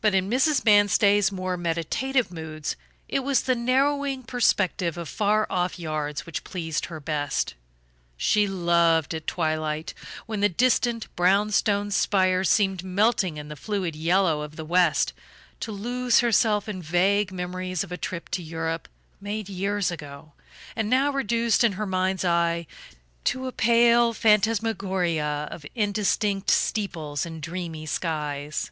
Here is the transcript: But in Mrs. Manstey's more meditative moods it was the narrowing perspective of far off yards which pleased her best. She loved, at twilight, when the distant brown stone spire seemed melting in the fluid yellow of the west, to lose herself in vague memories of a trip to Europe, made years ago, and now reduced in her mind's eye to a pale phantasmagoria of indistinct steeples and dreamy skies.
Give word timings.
But 0.00 0.14
in 0.14 0.30
Mrs. 0.30 0.64
Manstey's 0.64 1.30
more 1.30 1.58
meditative 1.58 2.30
moods 2.32 2.74
it 3.06 3.18
was 3.20 3.42
the 3.42 3.54
narrowing 3.54 4.22
perspective 4.22 4.96
of 4.96 5.10
far 5.10 5.46
off 5.50 5.78
yards 5.78 6.24
which 6.24 6.42
pleased 6.42 6.86
her 6.86 7.00
best. 7.00 7.52
She 8.16 8.46
loved, 8.46 9.14
at 9.14 9.26
twilight, 9.26 9.92
when 10.24 10.40
the 10.40 10.48
distant 10.48 11.14
brown 11.16 11.50
stone 11.50 11.90
spire 11.90 12.44
seemed 12.44 12.82
melting 12.82 13.36
in 13.36 13.48
the 13.48 13.56
fluid 13.60 13.94
yellow 13.94 14.40
of 14.40 14.56
the 14.56 14.64
west, 14.64 15.12
to 15.60 15.70
lose 15.70 16.20
herself 16.20 16.66
in 16.66 16.80
vague 16.80 17.30
memories 17.30 17.84
of 17.84 17.92
a 17.92 17.98
trip 17.98 18.30
to 18.30 18.42
Europe, 18.42 18.88
made 19.20 19.50
years 19.50 19.90
ago, 19.90 20.32
and 20.74 20.88
now 20.88 21.10
reduced 21.12 21.62
in 21.62 21.72
her 21.72 21.84
mind's 21.84 22.24
eye 22.24 22.66
to 23.24 23.46
a 23.46 23.52
pale 23.52 24.14
phantasmagoria 24.14 25.46
of 25.50 25.66
indistinct 25.74 26.48
steeples 26.50 27.26
and 27.26 27.42
dreamy 27.42 27.84
skies. 27.84 28.70